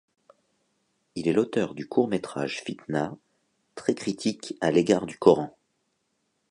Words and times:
Il 1.13 1.27
est 1.27 1.31
l'auteur 1.33 1.75
du 1.75 1.87
court 1.87 2.07
métrage 2.07 2.61
Fitna, 2.63 3.15
très 3.75 3.93
critique 3.93 4.55
à 4.59 4.71
l'égard 4.71 5.05
du 5.05 5.19
Coran. 5.19 5.55